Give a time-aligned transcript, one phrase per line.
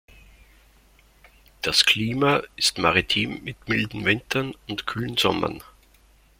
[1.61, 5.61] Das "Klima" ist maritim mit milden Wintern und kühlen Sommern.